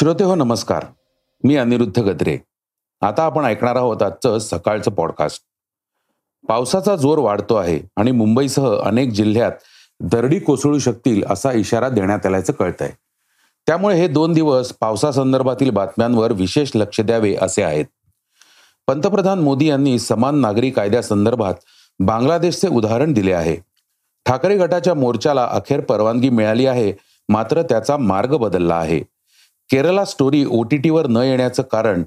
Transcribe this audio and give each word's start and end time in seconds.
श्रोते 0.00 0.24
हो 0.24 0.34
नमस्कार. 0.34 0.84
मी 1.44 1.56
अनिरुद्ध 1.56 1.98
गद्रे. 1.98 2.38
आता 3.00 3.22
आपण 3.22 3.44
ऐकणार 3.44 3.76
आहोत 3.76 4.02
आजचं 4.02 4.38
सकाळचं 4.38 4.90
पॉडकास्ट 4.90 5.42
पावसाचा 6.48 6.96
जोर 6.96 7.18
वाढतो 7.18 7.54
आहे 7.54 7.80
आणि 7.96 8.10
मुंबईसह 8.10 8.76
अनेक 8.78 9.10
जिल्ह्यात 9.10 9.52
दरडी 10.00 10.38
कोसळू 10.38 10.78
शकतील 10.78 11.22
असा 11.30 11.52
इशारा 11.52 11.88
देण्यात 11.88 12.26
आल्याचं 12.26 12.52
कळत 12.52 12.82
आहे 12.82 12.90
त्यामुळे 13.66 13.96
हे 13.96 14.08
दोन 14.08 14.32
दिवस 14.32 14.72
पावसासंदर्भातील 14.72 15.70
बातम्यांवर 15.70 16.32
विशेष 16.32 16.70
लक्ष 16.74 17.00
द्यावे 17.00 17.36
असे 17.42 17.62
आहेत. 17.62 17.84
पंतप्रधान 18.86 19.38
मोदी 19.38 19.68
यांनी 19.68 19.98
समान 19.98 20.38
नागरी 20.38 20.70
कायद्यासंदर्भात 20.70 21.54
बांगलादेशचे 21.98 22.68
उदाहरण 22.68 23.12
दिले 23.12 23.32
आहे. 23.32 23.56
ठाकरे 24.26 24.56
गटाच्या 24.56 24.94
मोर्चाला 24.94 25.48
अखेर 25.50 25.80
परवानगी 25.80 26.28
मिळाली 26.28 26.66
आहे 26.66 26.92
मात्र 27.28 27.62
त्याचा 27.62 27.96
मार्ग 27.96 28.36
बदलला 28.36 28.76
आहे. 28.76 29.19
केरला 29.70 30.04
स्टोरी 30.04 30.44
ओ 30.44 30.62
टी 30.62 30.76
टीवर 30.76 31.06
न 31.06 31.16
येण्याचं 31.16 31.62
कारण 31.62 32.02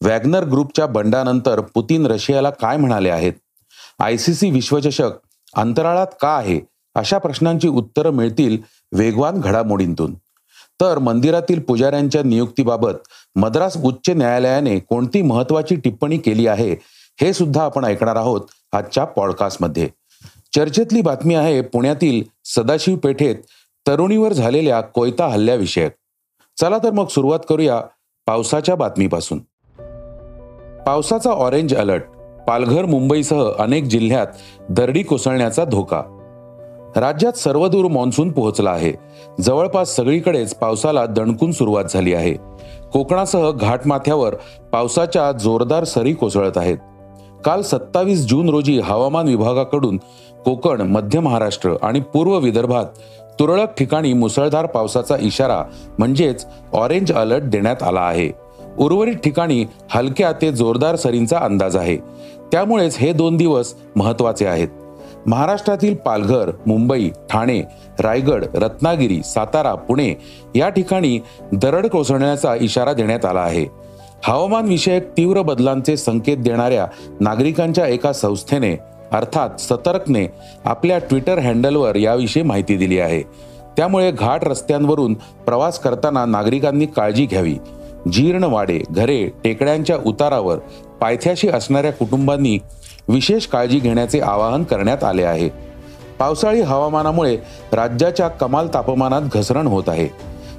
वॅग्नर 0.00 0.44
ग्रुपच्या 0.44 0.86
बंडानंतर 0.86 1.60
पुतीन 1.60 2.06
रशियाला 2.06 2.50
काय 2.50 2.76
म्हणाले 2.76 3.10
आहेत? 3.10 3.32
आय 3.98 4.16
सी 4.16 4.34
सी 4.34 4.50
विश्वचषक 4.50 5.10
अंतराळात 5.54 6.06
का 6.20 6.28
आहे? 6.28 6.60
अशा 6.94 7.18
प्रश्नांची 7.18 7.68
उत्तरं 7.68 8.10
मिळतील 8.10 8.58
वेगवान 8.92 9.40
घडामोडींतून. 9.40 10.14
तर 10.80 10.98
मंदिरातील 10.98 11.60
पुजाऱ्यांच्या 11.60 12.22
नियुक्तीबाबत 12.22 13.08
मद्रास 13.36 13.76
उच्च 13.76 14.10
न्यायालयाने 14.10 14.78
कोणती 14.78 15.22
महत्वाची 15.22 15.76
टिप्पणी 15.76 16.18
केली 16.18 16.46
आहे 16.46 16.72
हे 17.20 17.32
सुद्धा 17.32 17.64
आपण 17.64 17.84
ऐकणार 17.84 18.16
आहोत 18.16 18.40
आजच्या 18.72 19.04
पॉडकास्टमध्ये 19.04 19.88
चर्चेतली 20.54 21.00
बातमी 21.00 21.34
आहे 21.34 21.60
पुण्यातील 21.60 22.22
सदाशिव 22.44 22.96
पेठेत 22.96 23.36
तरुणीवर 23.86 24.32
झालेल्या 24.32 24.80
कोयता 24.80 25.26
हल्ल्याविषयक. 25.26 25.92
चला 26.56 26.78
तर 26.78 26.90
मग 26.90 27.06
सुरुवात 27.06 27.38
करूया 27.48 27.80
पावसाच्या 28.26 28.74
बातमीपासून. 28.74 29.38
पावसाचा 30.86 31.30
ऑरेंज 31.30 31.74
अलर्ट 31.74 32.02
पालघर 32.48 32.84
मुंबईसह 32.84 33.50
अनेक 33.58 33.84
जिल्ह्यात 33.84 34.26
दरडी 34.68 35.02
कोसळण्याचा 35.02 35.64
धोका. 35.64 36.02
राज्यात 36.96 37.32
सर्वदूर 37.32 37.88
मान्सून 37.88 38.32
पोहोचला 38.32 38.70
आहे. 38.70 38.92
जवळपास 39.40 39.96
सगळीकडेच 39.96 40.54
पावसाला 40.54 41.06
दणकून 41.06 41.52
सुरुवात 41.52 41.84
झाली 41.90 42.14
आहे. 42.14 42.34
कोकणासह 42.92 43.50
घाटमाथ्यावर 43.50 44.34
पावसाच्या 44.72 45.32
जोरदार 45.32 45.84
सरी 45.84 46.12
कोसळत 46.12 46.58
आहेत. 46.58 46.78
काल 47.44 47.62
सत्तावीस 47.62 48.26
जून 48.26 48.48
रोजी 48.48 48.80
हवामान 48.80 49.28
विभागाकडून 49.28 49.96
कोकण 50.44 50.80
मध्य 50.80 51.20
महाराष्ट्र 51.20 51.74
आणि 51.82 52.00
पूर्व 52.00 52.38
विदर्भात 52.38 52.84
तुरळक 53.42 53.72
ठिकाणी 53.78 54.12
मुसळधार 54.12 54.66
पावसाचा 54.66 55.16
इशारा 55.20 55.62
म्हणजेच 55.98 56.46
ऑरेंज 56.72 57.12
अलर्ट 57.12 57.42
देण्यात 57.42 57.82
आला 57.82 58.00
आहे. 58.00 58.30
उर्वरित 58.78 59.14
ठिकाणी 59.14 59.64
हलक्या 59.90 60.32
ते 60.32 60.52
जोरदार 60.52 60.96
सरींचा 60.96 61.38
अंदाज 61.38 61.76
आहे. 61.76 61.96
त्यामुळेच 62.52 62.96
हे 62.98 63.12
दोन 63.12 63.36
दिवस 63.36 63.74
महत्त्वाचे 63.96 64.46
आहेत. 64.46 64.68
महाराष्ट्रातील 65.26 65.94
पालघर 65.94 66.50
मुंबई 66.66 67.10
ठाणे 67.30 67.62
रायगड 68.00 68.44
रत्नागिरी 68.54 69.22
सातारा 69.22 69.74
पुणे 69.74 70.14
या 70.54 70.68
ठिकाणी 70.68 71.18
दरड 71.52 71.86
कोसळण्याचा 71.86 72.54
इशारा 72.54 72.92
देण्यात 72.92 73.24
आला 73.24 73.40
आहे. 73.40 73.66
हवामान 74.24 74.64
विषयक 74.64 75.10
तीव्र 75.16 75.42
बदलांचे 75.42 75.96
संकेत 75.96 76.36
देणाऱ्या 76.36 76.86
नागरिकांच्या 77.20 77.86
एका 77.86 78.12
संस्थेने 78.12 78.76
अर्थात 79.12 79.60
सतर्कने 79.60 80.26
आपल्या 80.64 80.98
ट्विटर 80.98 81.38
हँडलवर 81.38 81.96
याविषयी 81.96 82.42
माहिती 82.42 82.76
दिली 82.76 82.98
आहे. 82.98 83.22
त्यामुळे 83.76 84.10
घाट 84.10 84.44
रस्त्यांवरून 84.44 85.14
प्रवास 85.14 85.78
करताना 85.78 86.24
नागरिकांनी 86.24 86.86
काळजी 86.86 87.26
घ्यावी. 87.26 87.56
जीर्ण 88.12 88.44
वाडे 88.44 88.80
घरे 88.90 89.26
टेकड्यांच्या 89.44 89.96
उतारावर 90.06 90.58
पायथ्याशी 91.00 91.48
असणाऱ्या 91.48 91.92
कुटुंबांनी 91.92 92.58
विशेष 93.08 93.46
काळजी 93.46 93.78
घेण्याचे 93.78 94.20
आवाहन 94.20 94.64
करण्यात 94.64 95.04
आले 95.04 95.22
आहे. 95.22 95.48
पावसाळी 96.18 96.60
हवामानामुळे 96.60 97.36
राज्याच्या 97.72 98.28
कमाल 98.28 98.68
तापमानात 98.74 99.22
घसरण 99.32 99.66
होत 99.66 99.84
आहे. 99.86 100.08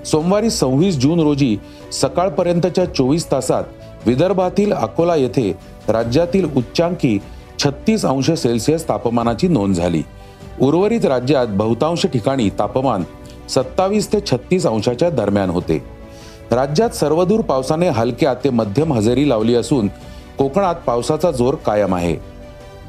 सोमवारी 0.05 0.49
सव्वीस 0.49 0.97
जून 0.97 1.19
रोजी 1.19 1.57
सकाळपर्यंतच्या 2.01 2.85
चोवीस 2.85 3.31
तासात 3.31 3.63
विदर्भातील 4.05 4.73
अकोला 4.73 5.15
येथे 5.15 5.57
राज्यातील 5.87 6.47
उच्चांकी 6.55 7.19
छत्तीस 7.59 8.05
अंश 8.05 8.31
सेल्सिअस 8.31 8.87
तापमानाची 8.89 9.47
नोंद 9.47 9.75
झाली. 9.75 10.03
उर्वरित 10.61 11.05
राज्यात 11.05 11.47
बहुतांश 11.47 12.05
ठिकाणी 12.05 12.49
तापमान 12.49 13.03
सत्तावीस 13.49 14.13
ते 14.13 14.19
छत्तीस 14.21 14.65
अंशाच्या 14.65 15.09
दरम्यान 15.09 15.49
होते. 15.49 15.83
राज्यात 16.51 16.89
सर्वदूर 16.89 17.41
पावसाने 17.41 17.89
हलक्या 17.89 18.33
ते 18.33 18.49
मध्यम 18.49 18.93
हजेरी 18.93 19.29
लावली 19.29 19.55
असून 19.55 19.87
कोकणात 20.37 20.75
पावसाचा 20.75 21.31
जोर 21.31 21.55
कायम 21.55 21.95
आहे. 21.95 22.15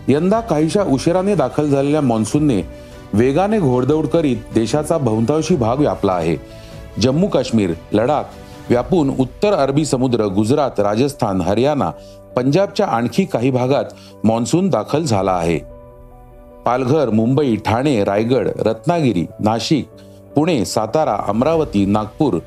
यंदा 0.09 0.41
काहीशा 0.41 0.83
उशिराने 0.83 1.35
दाखल 1.35 1.71
झालेल्या 1.71 2.01
मान्सूनने 2.01 2.63
वेगाने 3.13 3.59
घोडदौड 3.59 4.07
करीत 4.07 4.37
देशाचा 4.55 4.99
बहुतांशी 4.99 5.57
भाग 5.57 5.79
व्यापला 5.79 6.13
आहे. 6.13 6.37
जम्मू 7.01 7.27
काश्मीर 7.27 7.73
लडाख 7.93 8.25
व्यापून 8.69 9.11
उत्तर 9.19 9.53
अरबी 9.53 9.85
समुद्र 9.85 10.25
गुजरात 10.25 10.81
राजस्थान 10.81 11.41
हरियाणा 11.41 11.91
पंजाबच्या 12.37 12.87
आणखी 12.87 13.25
काही 13.25 13.51
भागात 13.51 13.85
मान्सून 14.25 14.69
दाखल 14.69 15.03
झाला 15.03 15.33
आहे. 15.33 15.59
पालघर 16.67 17.11
मुंबई 17.11 17.57
ठाणे 17.57 18.05
रायगड 18.05 18.49
रत्नागिरी 18.59 19.27
नाशिक 19.41 19.89
पुणे 20.37 20.65
सातारा 20.65 21.17
अमरावती 21.29 21.85
नागपूर 21.87 22.39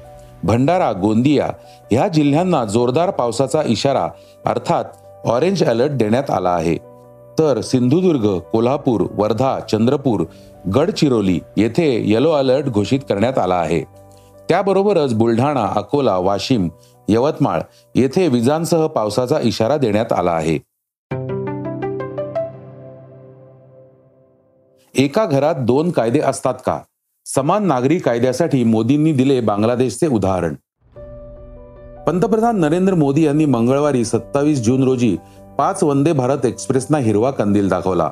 भंडारा 0.44 0.91
गोंदिया 0.91 1.47
ह्या 1.91 2.07
जिल्ह्यांना 2.07 2.66
जोरदार 2.66 3.09
पावसाचा 3.09 3.61
इशारा 3.66 4.07
अर्थात 4.45 4.84
ऑरेंज 5.25 5.63
अलर्ट 5.63 5.91
देण्यात 5.91 6.31
आला 6.31 6.49
आहे. 6.49 6.75
तर 7.39 7.61
सिंधुदुर्ग 7.61 8.39
कोल्हापूर 8.39 9.01
वर्धा 9.16 9.59
चंद्रपूर 9.59 10.23
गडचिरोली 10.75 11.39
येथे 11.57 12.03
येलो 12.05 12.31
अलर्ट 12.31 12.66
घोषित 12.66 12.99
करण्यात 13.09 13.38
आला 13.38 13.55
आहे. 13.55 13.97
त्याबरोबरच 14.50 15.13
बुलढाणा 15.13 15.74
अकोला 15.75 16.18
वाशिम 16.18 16.69
यवतमाळ 17.09 17.62
येथे 17.96 18.28
विजांसह 18.28 18.88
पावसाचा 18.88 19.40
इशारा 19.40 19.78
देण्यात 19.78 20.13
आला 20.13 20.31
आहे. 20.31 20.56
एका 24.97 25.25
घरात 25.25 25.56
दोन 25.56 25.91
कायदे 25.91 26.19
असतात 26.19 26.53
का? 26.66 26.80
समान 27.25 27.66
नागरी 27.66 28.00
कायद्यासाठी 28.00 28.63
मोदींनी 28.63 29.12
दिले 29.12 29.41
बांगलादेशचे 29.41 30.08
उदाहरण. 30.08 30.53
पंतप्रधान 32.03 32.59
नरेंद्र 32.59 32.94
मोदी 32.94 33.25
यांनी 33.25 33.46
मंगळवारी 33.46 34.06
सत्तावीस 34.06 34.62
जून 34.62 34.84
रोजी 34.84 35.18
पाच 35.58 35.84
वंदे 35.84 36.14
भारत 36.14 36.46
एक्सप्रेसना 36.46 36.97
हिरवा 36.97 37.31
कंदील 37.31 37.69
दाखवला. 37.69 38.12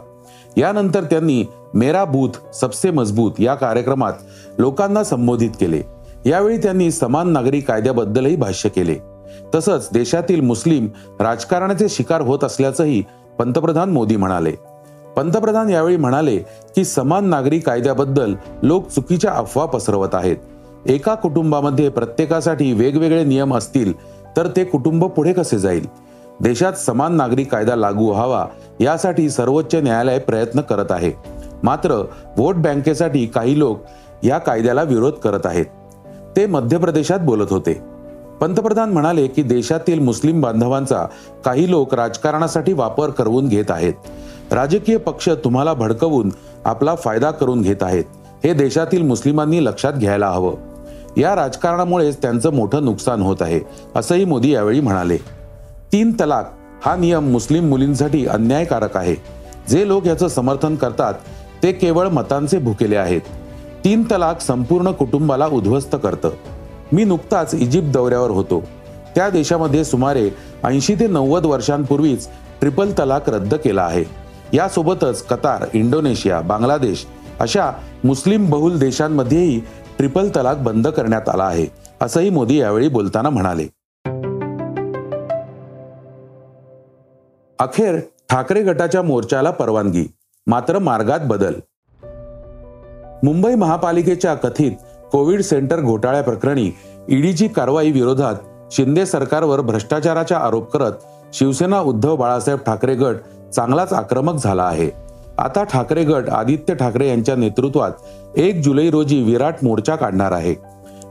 यानंतर 0.57 1.03
त्यांनी 1.03 1.45
मेरा 1.73 2.05
बूथ 2.05 2.55
सबसे 2.55 2.91
मजबूत 2.91 3.31
या 3.39 3.55
कार्यक्रमात 3.55 4.13
लोकांना 4.57 5.03
संबोधित 5.03 5.49
केले. 5.49 5.94
यावेळी 6.25 6.57
त्यांनी 6.57 6.91
समान 6.91 7.29
नागरी 7.29 7.59
कायद्याबद्दलही 7.61 8.35
भाष्य 8.35 8.69
केले. 8.69 8.95
तसंच 9.55 9.89
देशातील 9.93 10.41
मुस्लिम 10.41 10.87
राजकारणाचे 11.19 11.89
शिकार 11.89 12.21
होत 12.21 12.43
असल्याचंही 12.43 13.03
पंतप्रधान 13.39 13.89
मोदी 13.89 14.15
म्हणाले. 14.15 14.51
पंतप्रधान 15.17 15.69
यावेळी 15.69 15.97
म्हणाले 15.97 16.37
की 16.75 16.85
समान 16.85 17.25
नागरी 17.25 17.59
कायद्याबद्दल 17.59 18.33
लोक 18.63 18.87
चुकीच्या 18.87 19.31
अफवा 19.31 19.65
पसरवत 19.65 20.15
आहेत. 20.15 20.37
एका 20.85 21.15
कुटुंबामध्ये 21.15 21.89
प्रत्येकासाठी 21.89 22.73
वेगवेगळे 22.73 23.23
नियम 23.23 23.55
असतील 23.55 23.93
तर 24.37 24.47
ते 24.47 24.63
कुटुंब 24.63 25.05
पुढे 25.05 25.33
कसे 25.33 25.59
जाईल? 25.59 25.85
देशात 26.39 26.73
समान 26.73 27.15
नागरी 27.15 27.43
कायदा 27.43 27.75
लागू 27.75 28.09
व्हावा 28.09 28.45
यासाठी 28.79 29.29
सर्वोच्च 29.29 29.75
न्यायालय 29.75 30.19
प्रयत्न 30.19 30.61
करत 30.61 30.91
आहे. 30.91 31.11
मात्र 31.63 32.03
वोट 32.37 32.55
बँकेसाठी 32.55 33.25
काही 33.25 33.59
लोक 33.59 33.81
या 34.23 34.37
कायद्याला 34.37 34.83
विरोध 34.83 35.13
करत 35.13 35.45
आहेत. 35.45 35.65
ते 36.35 36.45
मध्य 36.45 36.77
प्रदेशात 36.77 37.19
बोलत 37.19 37.47
होते. 37.49 37.81
पंतप्रधान 38.41 38.91
म्हणाले 38.91 39.27
की 39.27 39.41
देशातील 39.41 39.99
मुस्लिम 39.99 40.41
बांधवांचा 40.41 41.05
काही 41.45 41.71
लोक 41.71 41.93
राजकारणासाठी 41.93 42.73
वापर 42.73 43.09
करून 43.09 43.47
घेत 43.47 43.71
आहेत. 43.71 43.93
राजकीय 44.51 44.97
पक्ष 44.97 45.29
तुम्हाला 45.29 45.73
भडकवून 45.73 46.31
आपला 46.65 46.95
फायदा 46.95 47.31
करून 47.31 47.61
घेत 47.61 47.83
आहेत. 47.83 48.03
हे 48.43 48.53
देशातील 48.53 49.01
मुस्लिमांनी 49.01 49.65
लक्षात 49.65 49.93
घ्यायला 49.93 50.27
हवं. 50.27 50.55
या 51.17 51.35
राजकारणामुळेच 51.35 52.21
त्यांचं 52.21 52.53
मोठं 52.53 52.85
नुकसान 52.85 53.21
होत 53.21 53.37
आहे 53.41 53.59
असंही 53.95 54.25
मोदी 54.25 54.53
यावेळी 54.53 54.79
म्हणाले. 54.79 55.17
तीन 55.93 56.11
तलाक 56.11 56.53
हा 56.85 56.95
नियम 56.95 57.31
मुस्लिम 57.31 57.65
मुलींसाठी 57.65 58.25
अन्यायकारक 58.25 58.97
आहे. 58.97 59.15
जे 59.69 59.87
लोक 59.87 60.05
याचं 60.05 60.27
समर्थन 60.27 60.75
करतात 60.75 61.13
ते 61.63 61.71
केवळ 61.71 62.07
मतांचे 62.07 62.57
भुकेले 62.57 62.95
आहेत. 62.95 63.21
तीन 63.85 64.03
तलाक 64.03 64.39
संपूर्ण 64.41 64.91
कुटुंबाला 64.91 65.47
उद्ध्वस्त 65.47 65.95
करतं. 66.03 66.29
मी 66.93 67.03
नुकताच 67.03 67.53
इजिप्त 67.53 67.87
दौऱ्यावर 67.87 68.29
होतो. 68.29 68.59
त्या 69.15 69.29
देशामध्ये 69.29 69.83
सुमारे 69.85 70.29
ऐंशी 70.63 70.95
ते 70.95 71.07
नव्वद 71.07 71.45
वर्षांपूर्वीच 71.45 72.27
ट्रिपल 72.59 72.91
तलाक 72.91 73.29
रद्द 73.29 73.53
केला 73.55 73.83
आहे. 73.83 74.03
यासोबतच 74.53 75.21
कतार 75.25 75.65
इंडोनेशिया 75.73 76.39
बांगलादेश 76.41 77.05
अशा 77.39 77.71
मुस्लिम 78.03 78.49
बहुल 78.49 78.77
देशांमध्येही 78.79 79.59
ट्रिपल 79.97 80.29
तलाक 80.29 80.57
बंद 80.57 80.87
करण्यात 80.87 81.29
आला 81.29 81.43
आहे 81.43 81.67
असंही 82.01 82.29
मोदी 82.29 82.57
यावेळी 82.57 82.87
बोलताना 82.87 83.29
म्हणाले. 83.29 83.67
अखेर 87.59 87.99
ठाकरे 88.29 88.63
गटाच्या 88.63 89.01
मोर्चाला 89.01 89.51
परवानगी 89.51 90.05
मात्र 90.47 90.79
मार्गात 90.79 91.19
बदल 91.19 91.53
मुंबई 93.25 93.55
महापालिकेच्या 93.55 94.33
कथित 94.33 94.71
कोविड 95.11 95.41
सेंटर 95.41 95.79
घोटाळ्याप्रकरणी 95.81 96.69
ईडीची 97.09 97.47
कारवाई 97.47 97.91
विरोधात 97.91 98.35
शिंदे 98.71 99.05
सरकारवर 99.05 99.61
भ्रष्टाचाराचा 99.61 100.37
आरोप 100.37 100.69
करत 100.71 100.91
शिवसेना 101.33 101.79
उद्धव 101.79 102.15
बाळासाहेब 102.15 102.59
ठाकरे 102.65 102.95
गट 102.95 103.15
चांगलाच 103.55 103.93
आक्रमक 103.93 104.43
झाला 104.43 104.63
आहे. 104.63 104.89
आता 105.37 105.63
ठाकरे 105.63 106.03
गट 106.03 106.29
आदित्य 106.29 106.73
ठाकरे 106.73 107.09
यांच्या 107.09 107.35
नेतृत्वात 107.35 108.37
एक 108.37 108.61
जुलै 108.61 108.89
रोजी 108.89 109.21
विराट 109.23 109.63
मोर्चा 109.63 109.95
काढणार 109.95 110.31
आहे. 110.31 110.55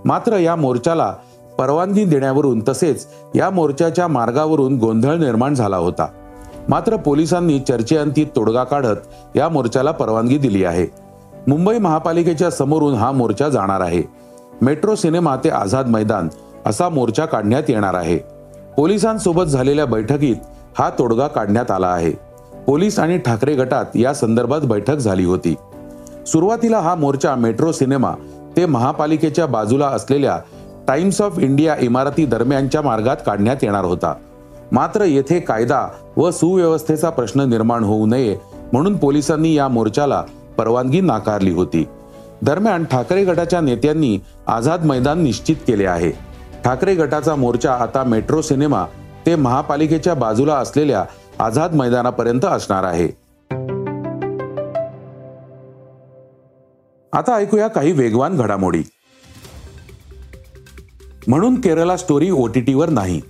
मात्र 0.05 0.39
या 0.39 0.57
मोर्चाला 0.57 1.13
परवानगी 1.59 2.05
देण्यावरून 2.05 2.63
तसेच 2.69 3.07
या 3.35 3.51
मोर्चाच्या 3.51 4.09
मार्गावरून 4.09 4.79
गोंधळ 4.79 5.15
निर्माण 5.15 5.55
झाला 5.55 5.77
होता. 5.77 6.07
मात्र 6.69 6.97
पोलिसांनी 6.97 7.61
चर्चेअंती 7.61 8.25
तोडगा 8.37 8.65
काढत 8.65 9.37
या 9.37 9.49
मोर्चाला 9.49 9.91
परवानगी 9.91 10.39
दिली 10.39 10.65
आहे. 10.65 11.04
मुंबई 11.47 11.79
महापालिकेच्या 11.79 12.51
समोरून 12.51 12.95
हा 12.95 13.13
मोर्चा 13.13 13.49
जाणार 13.49 13.81
आहे. 13.81 14.03
मेट्रो 14.63 14.95
सिनेमा 14.95 15.37
ते 15.37 15.49
आझाद 15.49 15.89
मैदान 15.89 16.29
असा 16.67 16.89
मोर्चा 16.89 17.27
काढण्यात 17.27 17.63
येणार 17.69 17.95
आहे. 17.95 18.19
पोलिसांसोबत 18.77 19.45
झालेल्या 19.45 19.87
बैठकीत 19.87 20.37
हा 20.79 20.91
तोडगा 20.91 21.27
काढण्यात 21.27 21.71
आला 21.71 21.87
आहे. 21.87 22.13
पोलीस 22.67 22.99
आणि 22.99 23.19
ठाकरे 23.19 23.55
गटात 23.55 23.85
या 23.95 24.15
संदर्भात 24.15 24.61
बैठक 24.61 24.97
झाली 24.97 25.25
होती. 25.25 25.55
सुरुवातीला 26.27 26.79
हा 26.79 26.95
मोर्चा 26.95 27.35
मेट्रो 27.35 27.73
सिनेमा 27.73 28.13
ते 28.57 28.67
महापालिकेच्या 28.67 29.47
बाजूला 29.47 29.87
असलेल्या 29.87 30.39
टाइम्स 30.89 31.21
ऑफ 31.21 31.39
इंडिया 31.39 31.77
इमारती 31.81 32.27
दरम्यानच्या 32.27 32.83
मार्गात 32.83 33.17
काढण्यात 33.27 33.57
येणार 33.63 33.85
होता. 33.85 34.15
मात्र 34.73 35.05
येथे 35.05 35.41
कायदा 35.41 35.89
व 36.17 36.31
सुव्यवस्थेचा 36.31 37.11
प्रश्न 37.11 37.41
निर्माण 37.41 37.85
होऊ 37.85 38.07
नये 38.07 38.37
म्हणून 38.73 38.97
पोलिसांनी 38.97 39.55
या 39.55 39.69
मोर्चाला 39.69 40.23
परवानगी 40.59 41.01
नाकारली 41.01 41.51
होती. 41.51 41.87
दरम्यान 42.43 42.85
ठाकरे 42.85 43.25
गटाच्या 43.25 43.61
नेत्यांनी 43.61 44.19
आझाद 44.47 44.85
मैदान 44.85 45.23
निश्चित 45.23 45.57
केले 45.57 45.87
आहे. 45.87 46.11
ठाकरे 46.65 46.95
गटाचा 46.95 47.35
मोर्चा 47.35 47.75
आता 47.75 48.05
मेट्रो 48.05 48.43
सिनेमा 48.43 48.85
ते 49.27 49.37
महापालिकेच्या 49.37 50.15
बाजूला 50.15 50.55
असलेल्या 50.55 51.05
आझाद 51.39 51.75
मैदानापर्यंत 51.75 52.45
असणार 52.45 52.85
आहे. 52.85 53.25
आता 57.13 57.35
ऐकूया 57.35 57.69
काही 57.69 57.93
वेगवान 57.93 58.37
घडामोडी. 58.37 58.83
म्हणून 61.29 61.61
केरला 61.61 61.97
स्टोरी 61.97 62.31
ओटीटीवर 62.31 62.89
नाही. 62.89 63.21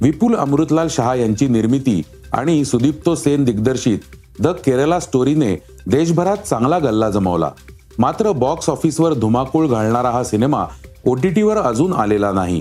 विपुल 0.00 0.36
अमृतलाल 0.36 0.86
शहा 0.90 1.14
यांची 1.14 1.48
निर्मिती 1.48 2.02
आणि 2.32 2.64
सुदीप्तो 2.64 3.14
सेन 3.14 3.44
दिग्दर्शित 3.44 3.98
द 4.40 4.48
केरला 4.48 5.00
स्टोरीने 5.00 5.62
देशभरात 5.90 6.36
चांगला 6.36 6.78
गल्ला 6.78 7.10
जमवला. 7.10 7.50
मात्र 7.98 8.32
बॉक्स 8.32 8.68
ऑफिसवर 8.70 9.14
धुमाकूळ 9.14 9.66
घालणारा 9.66 10.10
हा 10.10 10.22
सिनेमा 10.24 10.64
ओ 11.06 11.14
टी 11.14 11.28
टीवर 11.28 11.56
अजून 11.56 11.92
आलेला 11.92 12.32
नाही. 12.32 12.60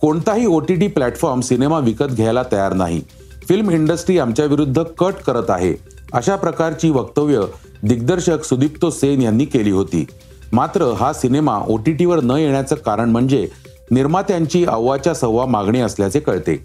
कोणताही 0.00 0.46
O 0.46 0.58
T 0.60 0.74
T 0.74 0.86
platform 0.86 1.40
cinema 1.40 1.78
विकत 1.78 2.04
घ्यायला 2.04 2.42
तयार 2.52 2.72
नाही. 2.72 3.00
फिल्म 3.48 3.70
इंडस्ट्री 3.70 4.18
आमच्या 4.18 4.44
विरुद्ध 4.44 4.82
कट 4.82 5.14
करत 5.26 5.50
आहे 5.50 5.74
अशा 6.12 6.36
प्रकारची 6.36 6.90
वक्तव्य 6.90 7.40
दिग्दर्शक 7.82 8.44
सुदीप्तो 8.44 8.90
सेन 8.90 9.22
यांनी 9.22 9.44
केली 9.44 9.70
होती. 9.70 10.06
मात्र 10.52 10.92
हा 10.92 11.12
सिनेमा 11.12 11.58
ओ 11.68 11.76
टी 11.76 11.92
टीवर 11.92 12.20
न 12.20 12.30
येण्याचं 12.30 12.76
कारण 12.76 13.10
म्हणजे 13.10 13.48
निर्मात्यांची 13.90 14.64
अव्वाच्या 14.64 15.14
सव्वा 15.14 15.46
मागणी 15.46 15.80
असल्याचे 15.80 16.20
कळते. 16.20 16.62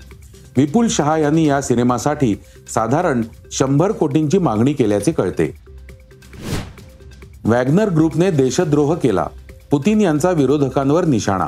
विपुल 0.57 0.88
शहा 0.89 1.17
यांनी 1.17 1.47
या 1.47 1.61
सिनेमासाठी 1.61 2.35
साधारण 2.73 3.21
शंभर 3.51 3.91
कोटींची 3.91 4.38
मागणी 4.38 4.73
केल्याचे 4.73 5.11
कळते. 5.11 5.62
वॅग्नर 7.45 7.90
ग्रुपने 7.90 8.30
देशद्रोह 8.31 8.95
केला 8.95 9.28
पुतीन 9.72 10.01
यांचा 10.01 10.31
विरोधकांवर 10.31 11.06
निशाणा. 11.06 11.48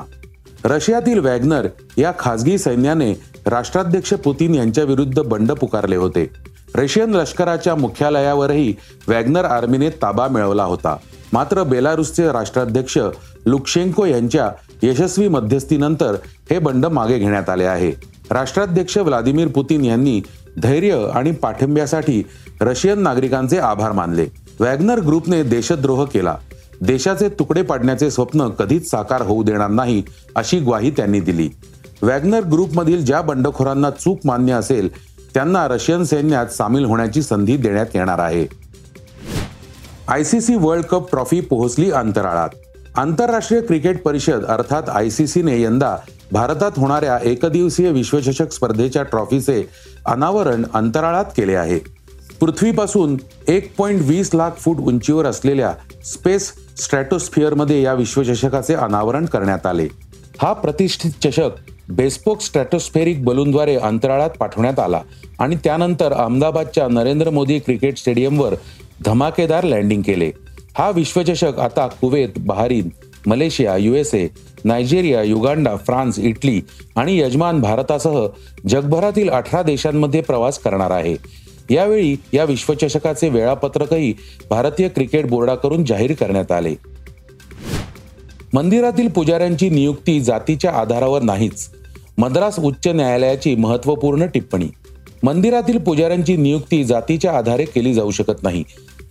रशियातील 0.64 1.20
वॅग्नर 1.20 1.68
या 1.98 2.12
खासगी 2.20 2.58
सैन्याने 2.58 3.12
राष्ट्राध्यक्ष 3.46 4.14
पुतीन 4.14 4.56
यांच्या 4.56 4.84
विरुद्ध 4.84 5.22
बंड 5.22 5.52
पुकारले 5.52 5.96
होते. 5.96 6.30
रशियन 6.76 7.14
लष्कराच्या 7.14 7.76
मुख्यालयावरही 7.76 8.74
वॅग्नर 9.08 9.46
आर्मीने 9.46 9.90
ताबा 9.90 10.28
मिळवला 10.28 10.64
होता. 10.64 10.96
मात्र 11.34 11.64
बेलारुसचे 11.64 12.32
राष्ट्राध्यक्ष 12.32 12.98
लुकशेंको 13.46 14.06
यांच्या 14.06 14.50
यशस्वी 14.84 15.28
मध्यस्थीनंतर 15.28 16.16
हे 16.50 16.60
बंड 16.60 16.86
मागे 16.86 17.18
घेण्यात 17.20 17.50
आले 17.50 17.64
आहे. 17.64 17.92
राष्ट्राध्यक्ष 18.32 18.98
व्लादिमीर 18.98 19.48
पुतीन 19.48 19.86
यांनी 19.86 20.22
धैर्य 20.62 21.08
आणि 21.14 21.32
पाठिंब्यासाठी 21.32 22.24
रशियन 22.62 23.00
नागरिकांचे 23.00 23.58
आभार 23.58 23.92
मानले. 23.92 24.26
वॅग्नर 24.60 25.00
ग्रुपने 25.00 25.44
देशद्रोह 25.44 26.06
केला. 26.06 26.36
देशाचे 26.82 27.30
तुकडे 27.30 27.62
पाडण्याचे 27.62 28.12
स्वप्न 28.12 28.48
कधीच 28.50 28.90
साकार 28.90 29.22
होऊ 29.22 29.44
देणार 29.44 29.70
नाही 29.70 30.04
अशी 30.36 30.60
ग्वाही 30.60 30.92
त्यांनी 30.92 31.20
दिली. 31.20 31.50
वॅग्नर 32.02 32.42
ग्रुपमधील 32.42 33.06
ज्या 33.06 33.22
बंडखोरांना 33.22 33.90
चूक 33.90 34.20
मान्य 34.26 34.54
असेल 34.54 34.90
त्यांना 35.34 35.68
रशियन 35.68 36.04
सैन्यात 36.04 36.46
सामील 36.46 36.86
होण्याची 36.86 37.22
संधी 37.22 37.58
देण्यात 37.58 37.86
येणार 37.96 38.20
आहे. 38.20 38.48
आयसीसी 40.08 40.56
वर्ल्ड 40.56 40.86
कप 40.86 41.10
ट्रॉफी 41.10 41.42
पोहोचली 41.42 41.92
अंतराळात. 41.92 42.50
आंतरराष्ट्रीय 42.96 43.62
क्रिकेट 43.62 44.04
परिषद 44.04 44.46
अर्थात 44.46 44.90
आयसीसीने 44.90 45.62
यंदा 45.62 45.96
भारतात 46.32 46.72
होणाऱ्या 46.78 47.20
एकदिवसीय 47.24 47.92
विश्वचषक 47.92 48.52
स्पर्धेच्या 48.52 49.04
ट्रॉफीचे 49.04 49.70
अनावरण 50.06 50.66
अंतराळात 50.74 51.26
केले 51.26 51.56
आहे. 51.56 51.95
पृथ्वीपासून 52.42 53.18
एक 53.48 53.76
पॉईंट 53.78 54.02
वीस 54.02 54.30
लाख 54.34 54.52
फूट 54.58 54.78
उंचीवर 54.78 55.26
असलेल्या 55.26 55.74
स्पेस 56.06 56.52
स्ट्रॅटोस्फिअरमध्ये 56.78 57.82
या 57.82 57.94
विश्वचषकाचे 57.94 58.74
अनावरण 58.74 59.26
करण्यात 59.26 59.66
आले. 59.66 59.88
हा 60.42 60.54
प्रतिष्ठित 60.54 61.12
चषक 61.24 61.50
बेस्पोक 61.90 62.42
स्ट्रॅटोस्फेरिक 62.42 63.24
बलूनद्वारे 63.26 63.76
अंतराळात 63.76 64.30
पाठवण्यात 64.30 64.80
आला 64.80 65.02
आणि 65.40 65.56
त्यानंतर 65.64 66.14
अहमदाबादच्या 66.14 66.88
नरेंद्र 66.88 67.30
मोदी 67.30 67.60
क्रिकेट 67.60 67.98
स्टेडियमवर 67.98 68.56
धमाकेदार 69.06 69.64
लँडिंग 69.64 70.02
केले. 70.02 70.32
हा 70.78 70.90
विश्वचषक 70.92 71.60
आता 71.60 71.88
Kuwait 72.02 72.30
Bahrain 72.38 72.90
Malaysia 73.28 73.76
USA 73.78 74.28
Nigeria 74.66 75.22
Uganda 75.24 75.76
France 75.76 76.20
Italy 76.20 76.62
आणि 76.96 77.20
यजमान 77.20 77.60
भारतासह 77.62 78.26
जगभरातील 78.70 79.30
अठरा 79.30 79.62
देशांमध्ये 79.62 80.22
प्रवास 80.22 80.60
करणार 80.60 80.92
आहे. 80.92 81.16
यावेळी 81.70 82.16
या 82.34 82.44
विश्वचषकाचे 82.44 83.30
वेळापत्रकही 83.30 84.14
भारतीय 84.50 84.88
क्रिकेट 84.88 85.30
बोर्डाकडून 85.30 85.86
जाहीर 85.86 86.14
करण्यात 86.14 86.52
आले. 86.52 86.76
मंदिरातील 88.54 89.08
पुजाऱ्यांची 89.08 89.70
नियुक्ती 89.70 90.22
जातीच्या 90.22 90.72
आधारावर 90.72 91.22
नाहीच. 91.22 91.70
मद्रास 92.18 92.60
उच्च 92.60 92.88
न्यायालयाची 92.88 93.56
महत्त्वपूर्ण 93.56 94.26
टिप्पणी. 94.26 94.68
मंदिरातील 95.24 95.78
पुजाऱ्यांची 95.78 96.38
नियुक्ती 96.38 96.84
जातीच्या 96.84 97.38
आधारे 97.38 97.66
केली 97.66 97.94
जाऊ 97.94 98.12
शकत 98.12 98.44
नाही. 98.44 98.64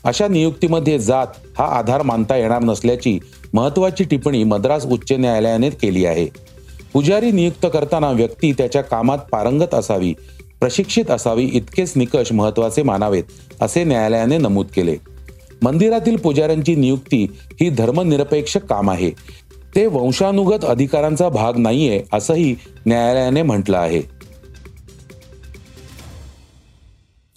अशा 0.05 0.29
नियुक्तीमध्ये 0.29 0.99
जात 0.99 1.27
हा 1.59 1.65
आधार 1.65 2.03
मानता 2.03 2.37
येणार 2.37 2.63
नसल्याची 2.63 3.19
महत्वाची 3.55 4.05
टिप्पणी 4.05 4.45
मद्रास 4.45 4.87
उच्च 4.87 5.13
न्यायालयाने 5.13 5.71
केली 5.71 6.05
आहे. 6.05 6.27
पुजारी 6.93 7.31
नियुक्त 7.31 7.67
करताना 7.73 8.11
व्यक्ती 8.11 8.53
त्याच्या 8.53 8.83
कामात 8.83 9.19
पारंगत 9.19 9.75
असावी 9.75 10.15
प्रशिक्षित 10.65 11.11
असावी 11.11 11.51
इतकेच 11.53 11.93
निकष 11.97 12.33
महत्त्वाचे 12.33 12.83
मानावेत 12.83 13.25
असे 13.61 13.85
न्यायालयाने 13.85 14.39
नमूद 14.39 14.67
केले. 14.77 14.97
मंदिरातील 15.63 16.17
पुजाऱ्यांची 16.17 16.75
नियुक्ती 16.75 17.27
ही 17.33 17.71
धर्मनिरपेक्ष 17.71 18.57
काम 18.57 18.91
आहे. 18.91 19.11
ते 19.75 19.87
वंशानुगत 19.87 20.65
अधिकारांचा 20.65 21.29
भाग 21.29 21.59
नाहीये 21.59 22.03
असंही 22.13 22.57
न्यायालयाने 22.87 23.43
म्हटलं 23.43 23.79
आहे. 23.79 24.03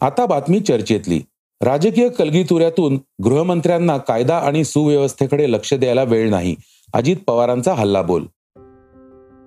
आता 0.01 0.25
बातमी 0.25 0.59
चर्चेतली. 0.59 1.19
राजकीय 1.61 2.09
कलगीतुऱ्यातून 2.09 2.99
गृहमंत्र्यांना 3.23 3.97
कायदा 3.97 4.37
आणि 4.37 4.63
सुव्यवस्थेकडे 4.63 5.51
लक्ष 5.51 5.73
द्यायला 5.73 6.03
वेळ 6.03 6.29
नाही. 6.29 6.55
अजित 6.93 7.17
पवारांचा 7.27 7.73
हल्लाबोल 7.73 8.25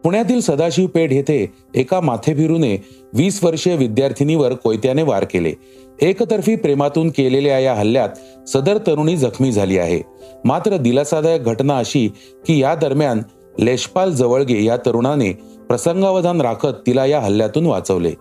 पुण्यातील 0.04 0.40
सदाशिव 0.40 0.86
पेठ 0.86 1.12
येथे 1.12 1.52
एका 1.74 2.00
माथेभिरूने 2.00 2.84
वीस 3.14 3.44
वर्षीय 3.44 3.76
विद्यार्थिनीवर 3.76 4.54
कोयत्याने 4.54 5.02
वार 5.02 5.24
केले. 5.24 5.52
एकतर्फी 6.00 6.56
प्रेमातून 6.56 7.08
केलेल्या 7.08 7.58
या 7.58 7.74
हल्ल्यात 7.74 8.08
सदर 8.48 8.78
तरुणी 8.86 9.16
जखमी 9.16 9.52
झाली 9.52 9.78
आहे. 9.78 10.00
मात्र 10.44 10.76
दिलासादायक 10.76 11.44
घटना 11.44 11.78
अशी 11.78 12.08
की 12.46 12.62
या 12.62 12.74
दरम्यान 12.74 13.22
लेशपाल 13.58 14.12
जवळगे 14.12 14.64
या 14.64 14.76
तरुणाने 14.76 15.32
प्रसंगावधान 15.68 16.40
राखत 16.40 16.74
तिला 16.86 17.06
या 17.06 17.20
हल्ल्यातून 17.20 17.66
वाचवले. 17.66 18.12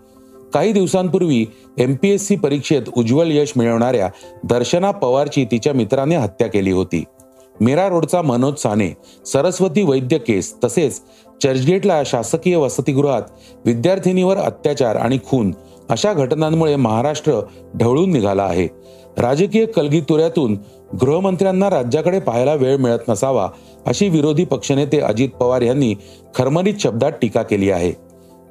काही 0.53 0.71
दिवसांपूर्वी 0.71 1.45
एम 1.77 1.95
पी 2.01 2.09
एस 2.09 2.27
सी 2.27 2.35
परीक्षेत 2.35 2.81
उज्ज्वल 2.97 3.31
यश 3.31 3.53
मिळवणाऱ्या 3.55 4.09
दर्शना 4.43 4.91
पवारची 4.91 5.45
तिच्या 5.45 5.73
मित्राने 5.73 6.15
हत्या 6.15 6.47
केली 6.47 6.71
होती. 6.71 7.03
मीरा 7.61 7.87
रोडचा 7.89 8.21
मनोज 8.21 8.57
साने 8.57 8.89
सरस्वती 9.25 9.83
वैद्य 9.83 10.17
केस 10.17 10.53
तसेच 10.63 11.01
चर्चगेटला 11.43 12.01
शासकीय 12.05 12.55
वसतिगृहात 12.55 13.21
विद्यार्थिनीवर 13.65 14.37
अत्याचार 14.37 14.95
आणि 14.95 15.17
खून 15.27 15.51
अशा 15.89 16.13
घटनांमुळे 16.13 16.75
महाराष्ट्र 16.75 17.39
ढवळून 17.75 18.11
निघाला 18.11 18.43
आहे. 18.43 18.67
राजकीय 19.17 19.65
कलगीतुऱ्यातून 19.65 20.57
गृहमंत्र्यांना 21.01 21.69
राज्याकडे 21.69 22.19
पाहायला 22.19 22.53
वेळ 22.53 22.77
मिळत 22.77 23.09
नसावा 23.09 23.47
अशी 23.85 24.09
विरोधी 24.09 24.45
पक्षनेते 24.45 24.99
अजित 24.99 25.29
पवार 25.29 25.61
यांनी 25.61 25.93
खरमरीत 26.35 26.73
शब्दात 26.79 27.11
टीका 27.21 27.41
केली 27.41 27.69
आहे. 27.71 27.91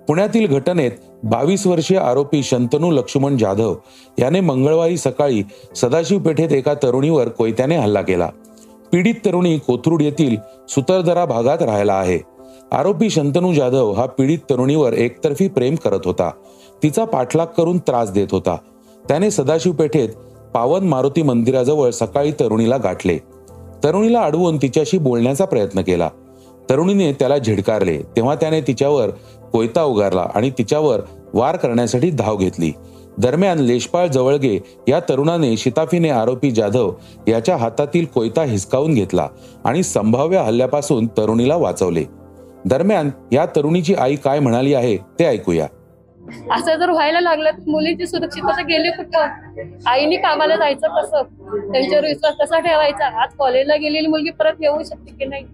पुण्यातील 0.09 0.47
घटनेत 0.47 0.91
बावीस 1.23 1.67
वर्षीय 1.67 1.99
आरोपी 1.99 2.43
शंतनू 2.43 2.91
लक्ष्मण 2.91 3.37
जाधव 3.37 3.75
याने 4.19 4.41
मंगळवारी 4.41 4.97
सकाळी 4.97 5.43
सदाशिव 5.77 6.19
पेठेत 6.19 6.53
एका 6.53 6.75
तरुणीवर 6.75 7.29
कोयत्याने 7.29 7.77
हल्ला 7.77 8.03
केला. 8.03 8.29
पीडित 8.93 9.15
तरुणी 9.25 9.59
कोथरूड 9.59 10.03
येथील 10.03 10.37
सुतरदरा 10.69 11.25
भागात 11.25 11.63
राहिला 11.63 11.95
आहे. 11.95 12.19
आरोपी 12.73 13.11
शंतनू 13.11 13.55
जाधव 13.55 13.93
हा 13.93 14.07
पीडित 14.07 14.39
तरुणीवर 14.51 14.93
एकतर्फी 14.93 15.49
प्रेम 15.49 15.75
करत 15.75 16.01
होता. 16.05 16.31
तिचा 16.83 17.05
पाठलाग 17.05 17.47
करून 17.47 17.79
त्रास 17.79 18.11
देत 18.11 18.27
होता. 18.33 18.57
त्याने 19.09 19.31
सदाशिव 19.31 19.73
पेठेत 19.73 20.09
पावन 20.55 20.89
मारुती 20.89 21.23
मंदिराजवळ 21.23 21.91
सकाळी 21.91 22.33
तरुणीला 22.33 22.77
गाठले. 22.77 23.19
तरुणीला 23.85 24.21
अडवून 24.21 24.57
तिच्याशी 24.57 24.99
बोलण्याचा 24.99 25.45
प्रयत्न 25.45 25.81
केला. 25.81 26.09
तरुणीने 26.71 27.13
त्याला 27.13 27.39
झिडकारले. 27.39 27.99
तेव्हा 27.99 28.35
त्याने 28.35 28.61
तिच्यावर 28.61 29.11
कोयता 29.53 29.83
उगारला 29.83 30.27
आणि 30.35 30.51
तिच्यावर 30.51 31.01
वार 31.35 31.57
करण्यासाठी 31.57 32.11
धाव 32.11 32.37
घेतली. 32.37 32.73
दरम्यान 33.19 33.59
लेशपाळ 33.59 34.07
जवळगे 34.07 34.59
या 34.89 35.01
तरुणाने 35.01 35.57
शिताफीने 35.57 36.11
आरोपी 36.11 36.51
जाधव 36.51 36.91
याच्या 37.29 37.57
हातातील 37.57 38.05
कोयता 38.05 38.43
हिसकावून 38.43 38.95
घेतला 38.95 39.29
आणि 39.65 39.83
संभाव्य 39.83 40.39
हल्ल्यापासून 40.39 41.07
तरुणीला 41.07 41.57
वाचवले. 41.57 42.05
दरम्यान 42.67 43.11
या 43.33 43.47
तरुणीची 43.47 43.95
आई 43.95 44.17
काय 44.17 44.41
म्हणाली 44.41 44.75
आहे 44.75 44.97
ते 44.97 45.25
ऐकूया. 45.25 45.67
असं 46.53 46.77
जर 46.77 46.91
व्हायला 46.91 47.21
लागलं 47.21 47.51
तर 47.51 47.71
मुलींची 47.71 48.07
सुरक्षितता 48.07 48.63
गेली 48.63 48.91
कुठं? 48.91 49.27
आईने 49.87 50.17
कामाला 50.17 50.57
जायचं 50.57 50.89
कसं? 50.89 51.23
त्यांच्यावर 51.73 52.05
विश्वास 52.05 52.35
कसा 52.41 52.59
ठेवायचा? 52.59 53.07
आज 53.23 53.29
कॉलेजला 53.39 53.77
गेलेली 53.77 54.07
मुलगी 54.07 54.31
परत 54.31 54.61
येऊ 54.61 54.83
शकते 54.83 55.13
की 55.19 55.25
नाही? 55.25 55.45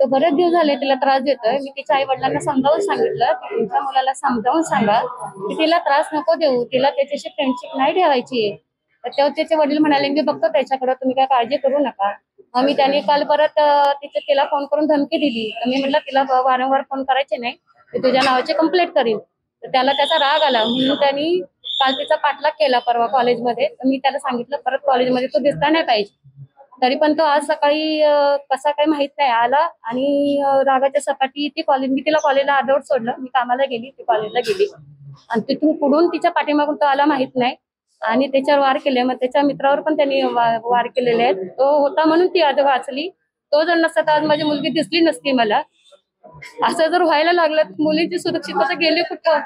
तो 0.00 0.06
बरेच 0.06 0.34
दिवस 0.34 0.52
झाले 0.52 0.74
तिला 0.76 0.94
त्रास 0.94 1.22
देतोय. 1.22 1.56
मी 1.58 1.70
तिच्या 1.76 1.96
आई 1.96 2.04
वडिलांना 2.04 2.40
समजावून 2.40 2.80
सांगितलं 2.80 3.32
की 3.32 3.54
तुमच्या 3.56 3.80
मुलाला 3.80 4.12
समजावून 4.14 4.62
सांगा 4.62 4.98
की 5.38 5.54
तिला 5.58 5.78
त्रास 5.78 6.08
नको 6.12 6.34
देऊ. 6.34 6.62
तिला 6.64 6.90
त्याच्याशी 6.90 7.28
फ्रेंडशिप 7.28 7.76
नाही 7.76 7.92
ठेवायची 7.94 8.50
तर 9.04 9.08
तेव्हा 9.08 9.32
त्याचे 9.36 9.54
वडील 9.54 9.78
म्हणाले 9.78 10.08
मी 10.08 10.20
बघतो 10.20 10.48
त्याच्याकडे 10.48 10.94
तुम्ही 10.94 11.14
काय 11.16 11.26
काळजी 11.26 11.56
करू 11.56 11.78
नका. 11.78 12.12
मग 12.54 12.64
मी 12.64 12.72
त्याने 12.72 13.00
काल 13.00 13.22
परत 13.24 13.58
तिथे 14.02 14.18
तिला 14.18 14.44
फोन 14.44 14.66
करून 14.66 14.86
धमकी 14.86 15.16
दिली. 15.18 15.50
तर 15.50 15.68
मी 15.68 15.80
म्हटलं 15.80 15.98
तिला 15.98 16.22
वारंवार 16.42 16.82
फोन 16.90 17.02
करायचे 17.04 17.36
नाही. 17.36 17.54
मी 17.92 18.02
तुझ्या 18.02 18.22
नावाची 18.24 18.52
कंप्लेंट 18.52 18.92
करीन. 18.94 19.18
तर 19.62 19.68
त्याला 19.72 19.92
त्याचा 19.92 20.16
राग 20.18 20.42
आला. 20.42 20.64
म्हणून 20.64 20.96
त्यांनी 21.00 21.40
काल 21.80 21.94
तिचा 21.94 22.16
पाठलाग 22.16 22.50
केला 22.58 22.78
परवा 22.78 23.06
कॉलेजमध्ये. 23.06 23.66
तर 23.68 23.86
मी 23.88 23.98
त्याला 23.98 24.18
सांगितलं 24.18 24.56
परत 24.64 24.78
कॉलेजमध्ये 24.86 25.28
तो 25.34 25.38
दिसता 25.42 25.68
नाही 25.68 25.84
पाहिजे. 25.84 26.14
तरी 26.82 26.94
पण 27.00 27.12
तो 27.18 27.22
आज 27.24 27.46
सकाळी 27.46 28.00
कसा 28.50 28.70
काही 28.70 28.88
माहीत 28.90 29.08
नाही 29.18 29.30
आला 29.30 29.58
आणि 29.84 30.40
रागाच्या 30.66 31.00
सपाटी 31.02 31.48
ती 31.56 31.62
कॉलेज 31.62 31.90
मी 31.90 32.00
तिला 32.06 32.18
कॉलेजला 32.22 32.54
अर्धवट 32.56 32.82
सोडलं. 32.84 33.12
मी 33.18 33.28
कामाला 33.34 33.64
गेली 33.70 33.90
ती 33.90 34.02
कॉलेजला 34.08 34.40
गेली. 34.48 34.66
आणि 35.30 35.42
तिथून 35.48 35.76
पुढून 35.78 36.08
तिच्या 36.08 36.30
पाठीमागून 36.30 36.76
तो 36.80 36.84
आला 36.86 37.04
माहीत 37.04 37.36
नाही. 37.36 37.54
आणि 38.02 38.26
त्याच्यावर 38.32 38.60
वार 38.60 38.78
केले. 38.84 39.02
मग 39.02 39.14
त्याच्या 39.20 39.42
मित्रावर 39.42 39.80
पण 39.80 39.96
त्यांनी 39.96 40.22
वार 40.64 40.86
केलेले 40.86 41.22
आहेत. 41.22 41.34
तो 41.58 41.70
होता 41.78 42.04
म्हणून 42.04 42.26
ती 42.34 42.40
आज 42.42 42.60
वाचली. 42.60 43.08
तो 43.52 43.62
जर 43.64 43.74
नसता 43.76 44.00
तर 44.00 44.10
आज 44.10 44.24
माझी 44.26 44.42
मुलगी 44.42 44.68
दिसली 44.70 45.00
नसती 45.00 45.32
मला. 45.32 45.60
असं 46.64 46.88
जर 46.90 47.02
व्हायला 47.02 47.32
लागलं 47.32 47.62
मुलीची 47.78 48.18
सुरक्षितता 48.18 48.74
गेली 48.80 49.02
कुठं? 49.02 49.38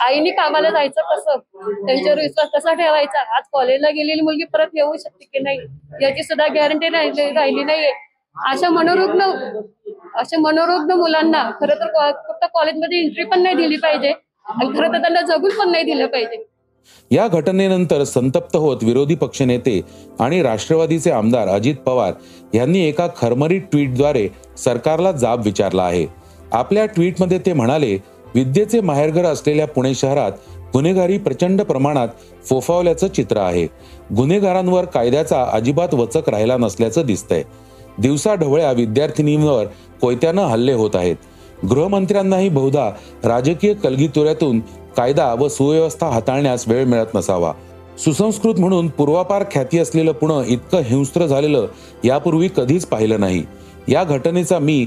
आईने 0.00 0.30
कामाला 0.30 0.70
जायचं 0.70 1.00
कसं? 1.10 1.38
त्यांच्यावर 1.86 2.18
विश्वास 2.20 2.48
कसा 2.54 2.72
ठेवायचा? 2.72 3.20
आज 3.36 3.42
कॉलेजला 3.52 3.90
गेलेली 3.90 4.20
मुलगी 4.20 4.44
परत 4.52 4.68
येऊ 4.74 4.96
शकते 4.96 5.24
की 5.24 5.38
नाही? 5.38 5.58
याची 6.02 6.22
सुद्धा 6.22 6.46
गॅरंटी 6.54 6.88
राहिली 6.88 7.64
नाहीये. 7.64 7.92
अशा 8.36 8.68
मनोरुग्ण 8.70 9.30
अशा 10.18 10.38
मनोरुग्ण 10.40 10.92
मुलांना 10.92 11.42
खरं 11.60 11.74
तर 11.74 12.10
फक्त 12.28 12.44
कॉलेजमध्ये 12.54 12.98
एंट्री 12.98 13.24
पण 13.24 13.42
नाही 13.42 13.54
दिली 13.54 13.76
पाहिजे 13.76 14.12
आणि 14.46 14.68
खरं 14.78 14.92
तर 14.92 15.00
त्यांना 15.00 15.20
जगून 15.26 15.58
पण 15.58 15.70
नाही 15.70 15.84
दिलं 15.84 16.06
पाहिजे. 16.06 16.44
या 17.10 17.26
घटनेनंतर 17.28 18.02
संतप्त 18.04 18.56
होत 18.56 18.82
विरोधी 18.82 19.14
पक्षनेते 19.14 19.80
आणि 20.20 20.42
राष्ट्रवादीचे 20.42 21.10
आमदार 21.10 21.48
अजित 21.48 21.74
पवार 21.86 22.12
यांनी 22.54 22.84
एका 22.88 23.06
खरमरी 23.16 23.58
ट्विटद्वारे 23.58 24.26
सरकारला 24.58 25.12
जाब 25.12 25.42
विचारला 25.44 25.82
आहे. 25.82 26.06
आपल्या 26.52 26.86
ट्विटमध्ये 26.86 27.38
ते 27.38 27.52
म्हणाले 27.52 27.98
विद्येचे 28.34 28.80
माहेरघर 28.80 29.24
असलेल्या 29.24 29.66
पुणे 29.66 29.94
शहरात 29.94 30.32
गुन्हेगारी 30.72 31.18
प्रचंड 31.18 31.62
प्रमाणात 31.62 32.08
फोफावल्याचं 32.44 33.08
चित्र 33.08 33.36
आहे. 33.36 33.66
गुन्हेगारांवर 34.16 34.84
कायद्याचा 34.84 35.44
अजिबात 35.52 35.94
वचक 35.94 36.28
राहिला 36.28 36.56
नसल्याचं 36.56 37.02
दिसतंय. 37.06 37.42
दिवसा 37.98 38.34
ढवळ्या 38.34 38.72
विद्यार्थिनींवर 38.72 39.64
कोयत्यानं 40.00 40.42
हल्ले 40.42 40.72
होत 40.72 40.90
आहेत. 40.94 41.16
गृहमंत्र्यांनाही 41.70 42.48
बहुधा 42.48 42.90
राजकीय 43.24 43.74
कलगीतुऱ्यातून 43.74 44.60
कायदा 44.96 45.34
व 45.34 45.48
सुव्यवस्था 45.48 46.06
हाताळण्यास 46.06 46.68
वेळ 46.68 46.84
मिळत 46.84 47.14
नसावा. 47.14 47.52
सुसंस्कृत 48.04 48.54
म्हणून 48.60 48.88
पूर्वापार 48.88 49.44
ख्याती 49.52 49.78
असलेलं 49.78 50.12
पुणे 50.12 50.52
इतकं 50.52 50.78
हिंस्त्र 50.78 51.26
झालेलं 51.26 51.66
यापूर्वी 52.04 52.48
कधीच 52.56 52.86
पाहिलं 52.86 53.20
नाही. 53.20 53.42
या 53.88 54.04
घटनेचा 54.04 54.58
मी 54.58 54.86